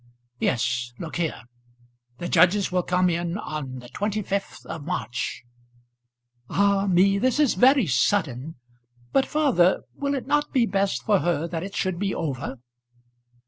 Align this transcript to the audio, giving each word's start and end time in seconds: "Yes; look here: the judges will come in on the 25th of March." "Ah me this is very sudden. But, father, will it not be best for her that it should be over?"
"Yes; 0.39 0.93
look 0.97 1.17
here: 1.17 1.43
the 2.17 2.27
judges 2.27 2.71
will 2.71 2.81
come 2.81 3.07
in 3.07 3.37
on 3.37 3.75
the 3.77 3.89
25th 3.89 4.65
of 4.65 4.83
March." 4.83 5.43
"Ah 6.49 6.87
me 6.87 7.19
this 7.19 7.39
is 7.39 7.53
very 7.53 7.85
sudden. 7.85 8.55
But, 9.11 9.27
father, 9.27 9.83
will 9.93 10.15
it 10.15 10.25
not 10.25 10.51
be 10.51 10.65
best 10.65 11.03
for 11.03 11.19
her 11.19 11.47
that 11.49 11.61
it 11.61 11.75
should 11.75 11.99
be 11.99 12.15
over?" 12.15 12.57